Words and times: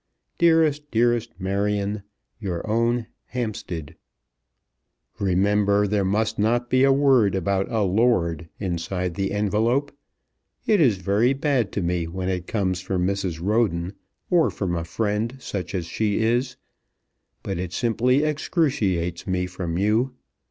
Dearest, 0.39 0.89
dearest 0.89 1.31
Marion, 1.39 2.01
Your 2.39 2.67
own, 2.67 3.05
HAMPSTEAD. 3.35 3.93
Remember 5.19 5.85
there 5.85 6.03
must 6.03 6.39
not 6.39 6.71
be 6.71 6.83
a 6.83 6.91
word 6.91 7.35
about 7.35 7.69
a 7.71 7.83
lord 7.83 8.49
inside 8.59 9.13
the 9.13 9.31
envelope. 9.31 9.95
It 10.65 10.81
is 10.81 10.97
very 10.97 11.33
bad 11.33 11.71
to 11.73 11.83
me 11.83 12.07
when 12.07 12.29
it 12.29 12.47
comes 12.47 12.81
from 12.81 13.05
Mrs. 13.05 13.39
Roden, 13.39 13.93
or 14.31 14.49
from 14.49 14.75
a 14.75 14.83
friend 14.85 15.35
such 15.37 15.75
as 15.75 15.85
she 15.85 16.17
is; 16.17 16.55
but 17.43 17.59
it 17.59 17.71
simply 17.71 18.23
excruciates 18.23 19.27
me 19.27 19.45
from 19.45 19.77
you. 19.77 20.15